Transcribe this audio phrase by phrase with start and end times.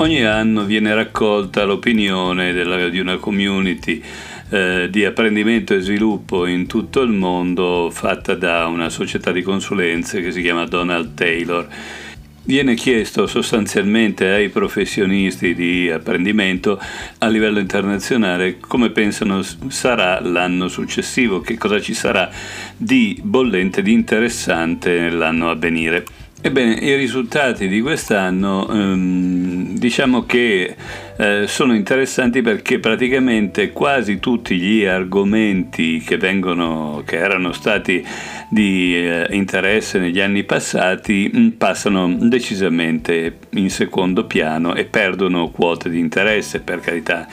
[0.00, 4.00] Ogni anno viene raccolta l'opinione della, di una community
[4.50, 10.20] eh, di apprendimento e sviluppo in tutto il mondo fatta da una società di consulenze
[10.20, 11.66] che si chiama Donald Taylor.
[12.48, 16.80] Viene chiesto sostanzialmente ai professionisti di apprendimento
[17.18, 22.30] a livello internazionale come pensano sarà l'anno successivo, che cosa ci sarà
[22.74, 26.06] di bollente, di interessante nell'anno a venire.
[26.40, 30.74] Ebbene, i risultati di quest'anno ehm, diciamo che
[31.20, 38.06] eh, sono interessanti perché praticamente quasi tutti gli argomenti che, vengono, che erano stati
[38.48, 45.90] di eh, interesse negli anni passati mm, passano decisamente in secondo piano e perdono quote
[45.90, 47.26] di interesse, per carità.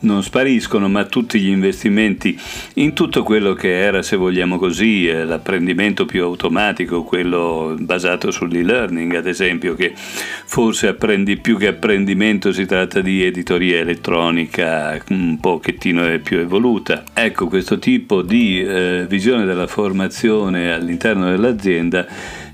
[0.00, 2.36] Non spariscono, ma tutti gli investimenti
[2.74, 9.14] in tutto quello che era, se vogliamo così, eh, l'apprendimento più automatico, quello basato sull'e-learning,
[9.14, 16.18] ad esempio, che forse apprendi più che apprendimento si tratta di editoria elettronica un pochettino
[16.20, 17.04] più evoluta.
[17.14, 22.06] Ecco, questo tipo di eh, visione della formazione all'interno dell'azienda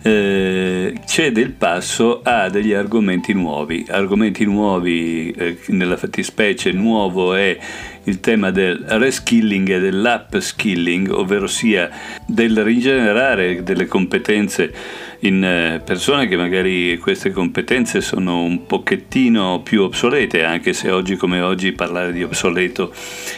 [0.02, 3.84] eh, cede il passo a degli argomenti nuovi.
[3.88, 7.56] Argomenti nuovi, eh, nella fattispecie nuovo è
[8.09, 11.91] il tema del reskilling e dell'upskilling, ovvero sia
[12.27, 14.73] del rigenerare delle competenze
[15.20, 21.17] in eh, persone che magari queste competenze sono un pochettino più obsolete, anche se oggi
[21.17, 22.92] come oggi parlare di obsoleto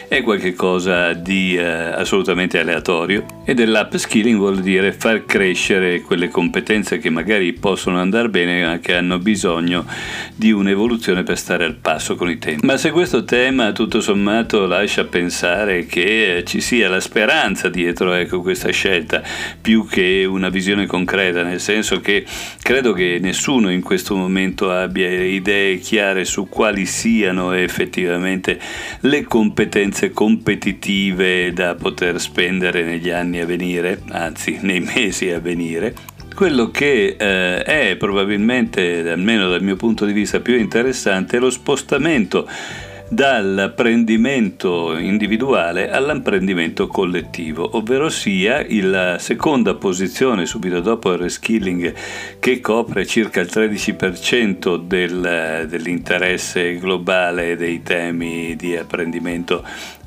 [0.07, 3.25] è qualcosa di eh, assolutamente aleatorio.
[3.45, 8.95] E dell'upskilling vuol dire far crescere quelle competenze che magari possono andare bene ma che
[8.95, 9.85] hanno bisogno
[10.35, 12.65] di un'evoluzione per stare al passo con i tempi.
[12.65, 18.41] Ma se questo tema tutto sommato lascia pensare che ci sia la speranza dietro ecco,
[18.41, 19.21] questa scelta
[19.61, 22.25] più che una visione concreta, nel senso che
[22.61, 28.59] credo che nessuno in questo momento abbia idee chiare su quali siano effettivamente
[29.01, 35.93] le competenze competitive da poter spendere negli anni a venire, anzi nei mesi a venire,
[36.33, 41.49] quello che eh, è probabilmente, almeno dal mio punto di vista, più interessante è lo
[41.49, 42.47] spostamento
[43.11, 51.93] dall'apprendimento individuale all'apprendimento collettivo, ovvero sia la seconda posizione subito dopo il reskilling
[52.39, 59.61] che copre circa il 13% del, dell'interesse globale dei temi di apprendimento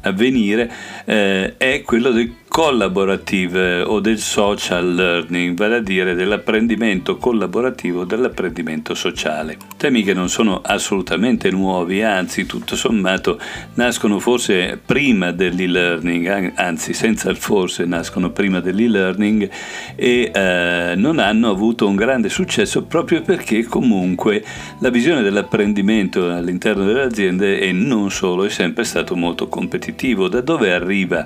[0.05, 0.71] a venire
[1.05, 8.95] eh, è quello del collaborative o del social learning, vale a dire dell'apprendimento collaborativo, dell'apprendimento
[8.95, 9.57] sociale.
[9.77, 13.41] Temi che non sono assolutamente nuovi, anzi tutto sommato
[13.75, 19.51] nascono forse prima dell'e-learning, anzi senza il forse nascono prima dell'e-learning
[19.97, 24.45] e eh, non hanno avuto un grande successo proprio perché comunque
[24.79, 29.49] la visione dell'apprendimento all'interno delle aziende e non solo è sempre stato molto
[29.95, 30.29] competitivo.
[30.29, 31.25] Da dove arriva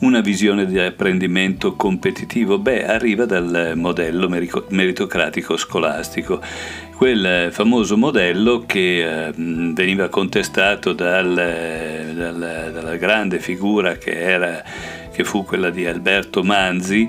[0.00, 2.58] una visione di apprendimento competitivo?
[2.58, 6.40] Beh, arriva dal modello meritocratico scolastico,
[6.96, 11.34] quel famoso modello che eh, veniva contestato dal,
[12.14, 14.62] dal, dalla grande figura che, era,
[15.12, 17.08] che fu quella di Alberto Manzi,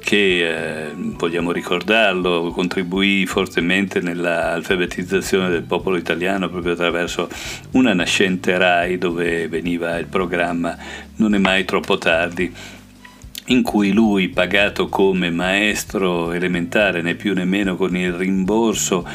[0.00, 7.28] che eh, vogliamo ricordarlo, contribuì fortemente nell'alfabetizzazione del popolo italiano proprio attraverso
[7.70, 10.76] una nascente RAI dove veniva il programma
[11.16, 12.52] Non è mai troppo tardi
[13.46, 19.06] in cui lui, pagato come maestro elementare, né più né meno con il rimborso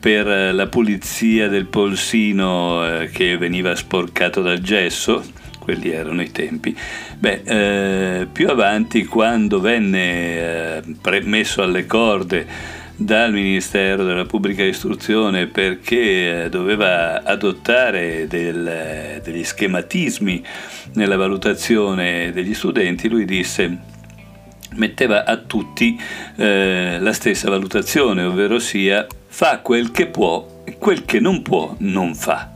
[0.00, 5.24] per la pulizia del polsino eh, che veniva sporcato dal gesso,
[5.66, 6.76] quelli erano i tempi.
[7.18, 12.46] Beh, eh, più avanti, quando venne eh, messo alle corde
[12.94, 20.42] dal Ministero della Pubblica Istruzione perché eh, doveva adottare del, degli schematismi
[20.94, 23.94] nella valutazione degli studenti, lui disse
[24.76, 26.00] metteva a tutti
[26.36, 31.74] eh, la stessa valutazione, ovvero sia fa quel che può e quel che non può
[31.78, 32.55] non fa.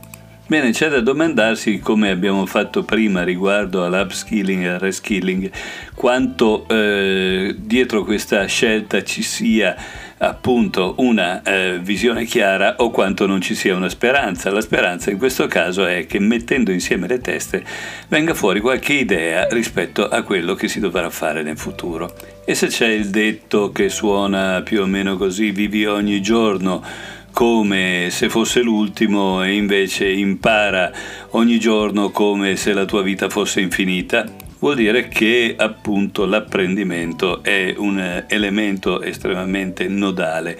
[0.51, 5.49] Bene, c'è da domandarsi, come abbiamo fatto prima riguardo all'upskilling e al reskilling,
[5.95, 9.73] quanto eh, dietro questa scelta ci sia
[10.17, 14.51] appunto una eh, visione chiara o quanto non ci sia una speranza.
[14.51, 17.63] La speranza in questo caso è che mettendo insieme le teste
[18.09, 22.13] venga fuori qualche idea rispetto a quello che si dovrà fare nel futuro.
[22.43, 26.83] E se c'è il detto che suona più o meno così, vivi ogni giorno
[27.31, 30.91] come se fosse l'ultimo e invece impara
[31.31, 34.25] ogni giorno come se la tua vita fosse infinita,
[34.61, 40.57] vuol dire che appunto l'apprendimento è un elemento estremamente nodale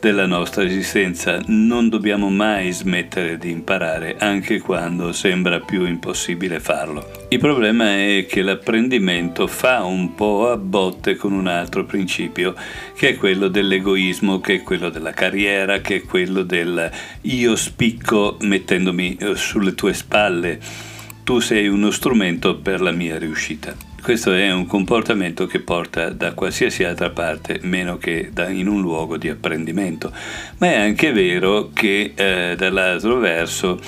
[0.00, 1.40] della nostra esistenza.
[1.46, 7.26] Non dobbiamo mai smettere di imparare anche quando sembra più impossibile farlo.
[7.28, 12.54] Il problema è che l'apprendimento fa un po' a botte con un altro principio,
[12.96, 16.90] che è quello dell'egoismo, che è quello della carriera, che è quello del
[17.22, 20.92] io spicco mettendomi eh, sulle tue spalle
[21.24, 23.74] tu sei uno strumento per la mia riuscita.
[24.02, 28.82] Questo è un comportamento che porta da qualsiasi altra parte meno che da, in un
[28.82, 30.12] luogo di apprendimento.
[30.58, 33.80] Ma è anche vero che eh, dall'altro verso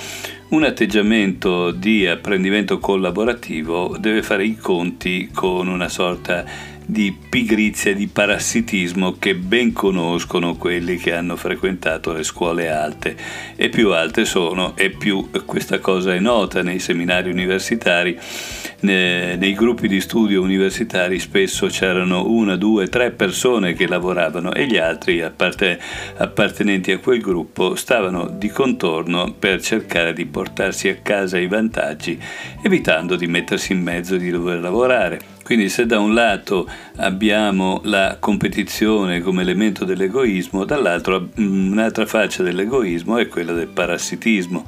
[0.49, 7.93] un atteggiamento di apprendimento collaborativo deve fare i conti con una sorta di di pigrizia,
[7.93, 13.13] di parassitismo che ben conoscono quelli che hanno frequentato le scuole alte
[13.57, 18.17] e più alte sono e più questa cosa è nota nei seminari universitari,
[18.79, 24.77] nei gruppi di studio universitari spesso c'erano una, due, tre persone che lavoravano e gli
[24.77, 31.47] altri appartenenti a quel gruppo stavano di contorno per cercare di portarsi a casa i
[31.47, 32.17] vantaggi
[32.61, 35.35] evitando di mettersi in mezzo di dover lavorare.
[35.47, 36.67] Quindi se da un lato
[36.97, 44.65] abbiamo la competizione come elemento dell'egoismo, dall'altro mm, un'altra faccia dell'egoismo è quella del parassitismo.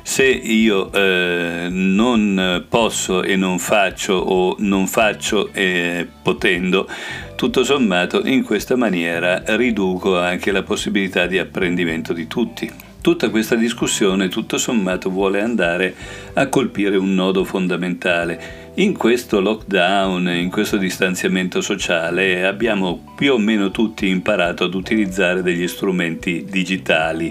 [0.00, 6.88] Se io eh, non posso e non faccio o non faccio eh, potendo,
[7.36, 12.70] tutto sommato in questa maniera riduco anche la possibilità di apprendimento di tutti.
[13.02, 15.92] Tutta questa discussione, tutto sommato, vuole andare
[16.34, 18.61] a colpire un nodo fondamentale.
[18.76, 25.42] In questo lockdown, in questo distanziamento sociale, abbiamo più o meno tutti imparato ad utilizzare
[25.42, 27.30] degli strumenti digitali,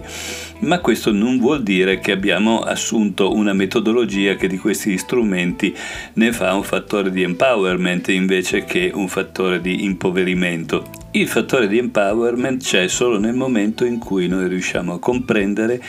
[0.60, 5.76] ma questo non vuol dire che abbiamo assunto una metodologia che di questi strumenti
[6.14, 10.86] ne fa un fattore di empowerment invece che un fattore di impoverimento.
[11.10, 15.82] Il fattore di empowerment c'è solo nel momento in cui noi riusciamo a comprendere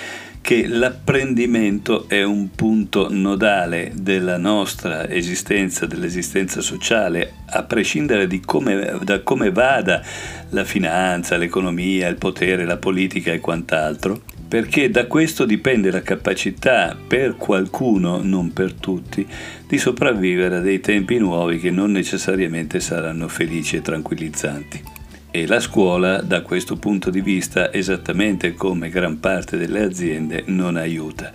[0.43, 9.21] che l'apprendimento è un punto nodale della nostra esistenza, dell'esistenza sociale, a prescindere come, da
[9.21, 10.03] come vada
[10.51, 16.97] la finanza, l'economia, il potere, la politica e quant'altro, perché da questo dipende la capacità
[17.07, 19.27] per qualcuno, non per tutti,
[19.67, 24.92] di sopravvivere a dei tempi nuovi che non necessariamente saranno felici e tranquillizzanti.
[25.35, 30.77] E la scuola, da questo punto di vista, esattamente come gran parte delle aziende, non
[30.77, 31.33] aiuta,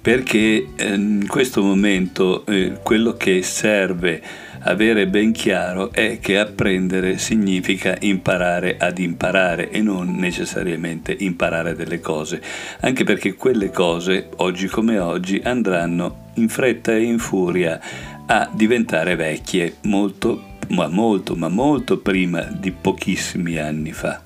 [0.00, 4.20] perché eh, in questo momento eh, quello che serve
[4.62, 12.00] avere ben chiaro è che apprendere significa imparare ad imparare e non necessariamente imparare delle
[12.00, 12.42] cose,
[12.80, 17.80] anche perché quelle cose, oggi come oggi, andranno in fretta e in furia
[18.26, 24.20] a diventare vecchie molto ma molto, ma molto prima di pochissimi anni fa.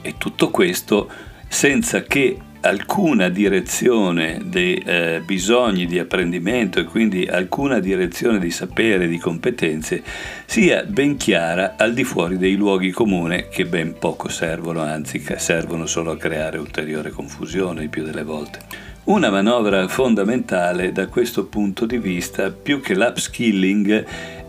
[0.00, 1.10] E tutto questo
[1.48, 9.08] senza che alcuna direzione dei eh, bisogni di apprendimento e quindi alcuna direzione di sapere,
[9.08, 10.02] di competenze,
[10.46, 15.86] sia ben chiara al di fuori dei luoghi comuni che ben poco servono, anzi servono
[15.86, 18.90] solo a creare ulteriore confusione il più delle volte.
[19.04, 24.04] Una manovra fondamentale da questo punto di vista, più che l'upskilling,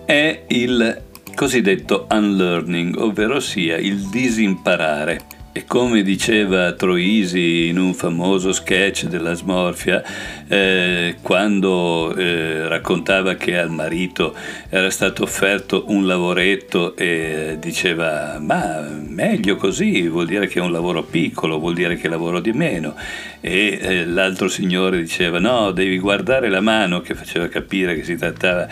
[0.05, 1.01] è il
[1.35, 5.42] cosiddetto unlearning, ovvero sia il disimparare.
[5.55, 10.01] E come diceva Troisi in un famoso sketch della smorfia,
[10.48, 14.33] eh, quando eh, raccontava che al marito
[14.69, 20.72] era stato offerto un lavoretto e diceva ma meglio così, vuol dire che è un
[20.72, 22.95] lavoro piccolo, vuol dire che lavoro di meno.
[23.39, 28.15] E eh, l'altro signore diceva no, devi guardare la mano, che faceva capire che si
[28.15, 28.67] trattava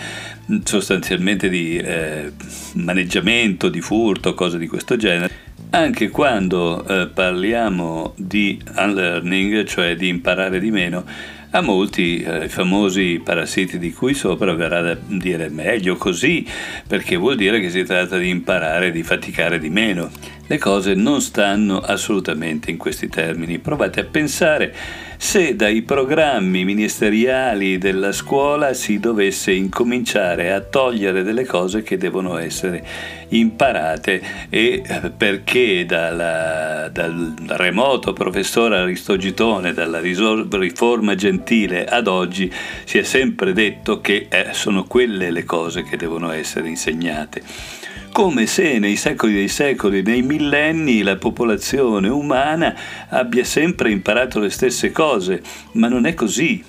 [0.64, 2.32] sostanzialmente di eh,
[2.74, 10.10] maneggiamento, di furto, cose di questo genere anche quando eh, parliamo di unlearning, cioè di
[10.10, 11.06] imparare di meno,
[11.52, 16.46] a molti eh, famosi parassiti di cui sopra verrà da dire meglio così,
[16.88, 20.10] perché vuol dire che si tratta di imparare, di faticare di meno.
[20.48, 23.60] Le cose non stanno assolutamente in questi termini.
[23.60, 24.76] Provate a pensare
[25.24, 32.40] se dai programmi ministeriali della scuola si dovesse incominciare a togliere delle cose che devono
[32.40, 32.84] essere
[33.30, 42.52] imparate e eh, perché dalla, dal remoto professore Aristogitone, dalla riforma gentile ad oggi,
[42.84, 47.81] si è sempre detto che eh, sono quelle le cose che devono essere insegnate
[48.12, 52.76] come se nei secoli dei secoli, nei millenni, la popolazione umana
[53.10, 55.42] abbia sempre imparato le stesse cose,
[55.74, 56.64] ma non è così.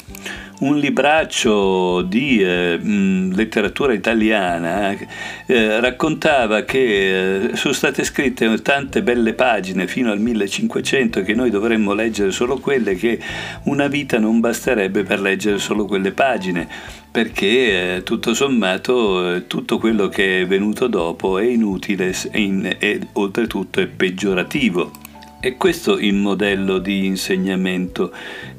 [0.61, 4.97] Un libraccio di eh, letteratura italiana
[5.47, 11.35] eh, raccontava che eh, sono state scritte tante belle pagine fino al 1500 e che
[11.35, 13.19] noi dovremmo leggere solo quelle che
[13.65, 16.69] una vita non basterebbe per leggere solo quelle pagine
[17.13, 23.81] perché eh, tutto sommato eh, tutto quello che è venuto dopo è inutile e, oltretutto
[23.81, 24.91] è peggiorativo.
[25.39, 28.13] E questo il modello di insegnamento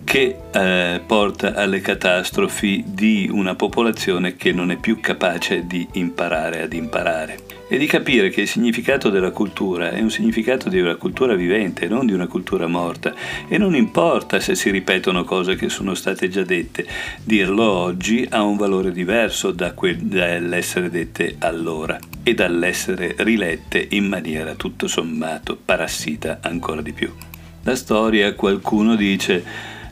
[0.04, 6.62] che eh, porta alle catastrofi di una popolazione che non è più capace di imparare
[6.62, 10.94] ad imparare e di capire che il significato della cultura è un significato di una
[10.94, 13.16] cultura vivente, non di una cultura morta.
[13.48, 16.86] E non importa se si ripetono cose che sono state già dette,
[17.24, 24.06] dirlo oggi ha un valore diverso da quel, dall'essere dette allora e dall'essere rilette in
[24.06, 27.12] maniera tutto sommato parassita ancora di più.
[27.64, 29.44] La storia, qualcuno dice,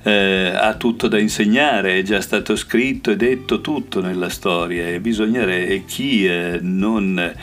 [0.03, 5.01] eh, ha tutto da insegnare, è già stato scritto e detto tutto nella storia e
[5.01, 7.33] e chi eh, non,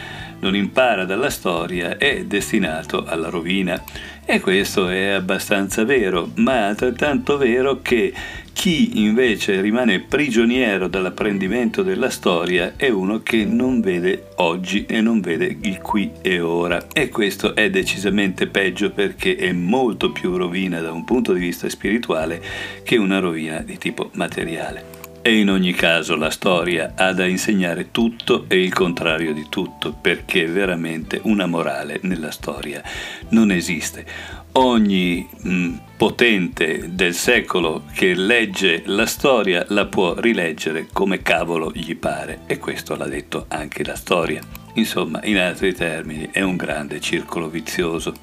[0.40, 3.82] non impara dalla storia è destinato alla rovina.
[4.24, 8.12] E questo è abbastanza vero, ma altrettanto vero che
[8.52, 15.20] chi invece rimane prigioniero dall'apprendimento della storia è uno che non vede oggi e non
[15.20, 16.88] vede il qui e ora.
[16.92, 21.68] E questo è decisamente peggio perché è molto più rovina da un punto di vista
[21.68, 22.42] spirituale
[22.82, 24.97] che una rovina di tipo materiale.
[25.20, 29.92] E in ogni caso la storia ha da insegnare tutto e il contrario di tutto,
[29.92, 32.82] perché veramente una morale nella storia
[33.30, 34.06] non esiste.
[34.52, 41.70] Ogni mh, mm, potente del secolo che legge la storia la può rileggere come cavolo
[41.74, 44.40] gli pare e questo l'ha detto anche la storia.
[44.74, 48.14] Insomma, in altri termini, è un grande circolo vizioso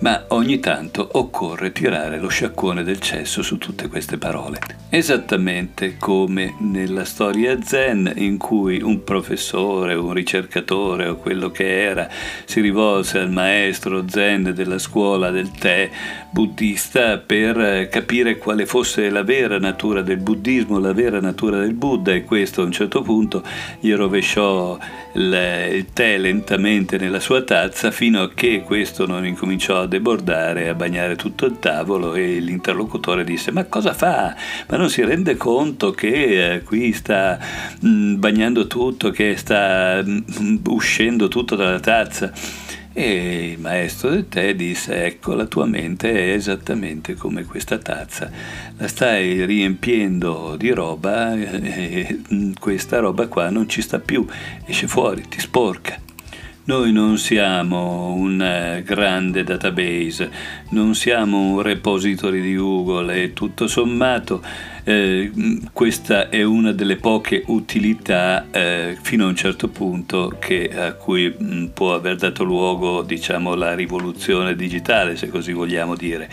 [0.00, 4.58] ma ogni tanto occorre tirare lo sciacquone del cesso su tutte queste parole.
[4.90, 12.08] Esattamente come nella storia zen in cui un professore, un ricercatore o quello che era
[12.44, 15.90] si rivolse al maestro zen della scuola del tè
[16.30, 22.12] buddista per capire quale fosse la vera natura del buddismo, la vera natura del Buddha
[22.12, 23.42] e questo a un certo punto
[23.80, 24.78] gli rovesciò
[25.14, 30.74] il tè lentamente nella sua tazza fino a che questo non incominciò a debordare, a
[30.74, 34.34] bagnare tutto il tavolo e l'interlocutore disse ma cosa fa?
[34.68, 37.38] Ma non si rende conto che eh, qui sta
[37.84, 42.32] mm, bagnando tutto, che sta mm, uscendo tutto dalla tazza?
[42.92, 48.28] E il maestro del tè disse, ecco, la tua mente è esattamente come questa tazza,
[48.76, 54.26] la stai riempiendo di roba e mm, questa roba qua non ci sta più,
[54.66, 56.06] esce fuori, ti sporca.
[56.68, 60.30] Noi non siamo un eh, grande database,
[60.68, 64.42] non siamo un repository di Google e tutto sommato
[64.88, 65.30] eh,
[65.74, 71.28] questa è una delle poche utilità eh, fino a un certo punto che, a cui
[71.28, 76.30] mh, può aver dato luogo diciamo, la rivoluzione digitale, se così vogliamo dire.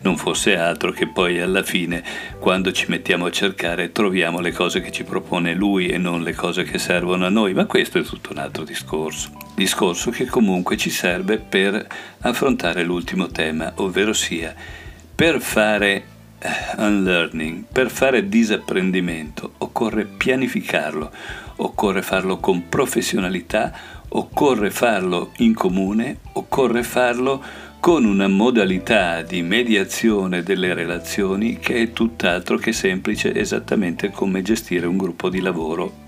[0.00, 2.02] Non fosse altro che poi alla fine,
[2.38, 6.32] quando ci mettiamo a cercare, troviamo le cose che ci propone lui e non le
[6.32, 9.32] cose che servono a noi, ma questo è tutto un altro discorso.
[9.54, 11.86] Discorso che comunque ci serve per
[12.20, 14.54] affrontare l'ultimo tema, ovvero sia
[15.14, 16.16] per fare
[16.76, 21.10] unlearning, per fare disapprendimento occorre pianificarlo,
[21.56, 23.72] occorre farlo con professionalità,
[24.08, 27.42] occorre farlo in comune, occorre farlo
[27.80, 34.86] con una modalità di mediazione delle relazioni che è tutt'altro che semplice, esattamente come gestire
[34.86, 36.06] un gruppo di lavoro.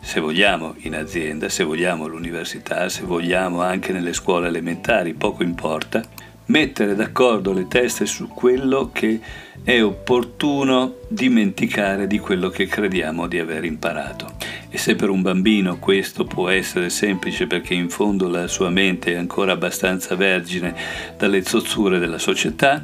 [0.00, 6.02] Se vogliamo in azienda, se vogliamo all'università, se vogliamo anche nelle scuole elementari, poco importa,
[6.50, 9.20] mettere d'accordo le teste su quello che
[9.62, 14.32] è opportuno dimenticare di quello che crediamo di aver imparato.
[14.68, 19.12] E se per un bambino questo può essere semplice perché in fondo la sua mente
[19.12, 20.74] è ancora abbastanza vergine
[21.16, 22.82] dalle zozzure della società,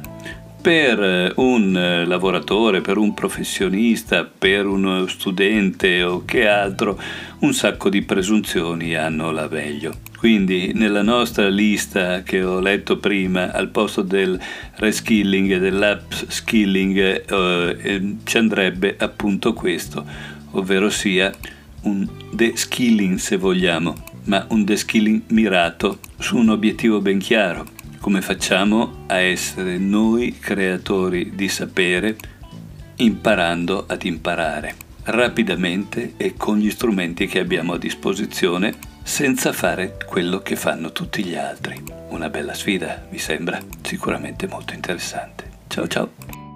[0.67, 7.01] per un lavoratore, per un professionista, per uno studente o che altro,
[7.39, 9.93] un sacco di presunzioni hanno la meglio.
[10.17, 14.37] Quindi nella nostra lista che ho letto prima, al posto del
[14.75, 20.05] reskilling e dell'upskilling eh, eh, ci andrebbe appunto questo,
[20.51, 21.31] ovvero sia
[21.83, 23.95] un de-skilling se vogliamo,
[24.25, 27.76] ma un de-skilling mirato su un obiettivo ben chiaro.
[27.99, 32.15] Come facciamo a essere noi creatori di sapere
[32.97, 38.73] imparando ad imparare rapidamente e con gli strumenti che abbiamo a disposizione
[39.03, 41.81] senza fare quello che fanno tutti gli altri.
[42.09, 45.49] Una bella sfida, mi sembra, sicuramente molto interessante.
[45.67, 46.46] Ciao ciao!